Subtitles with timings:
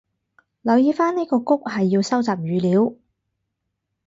[0.63, 2.95] 留意返呢個谷係要收集語料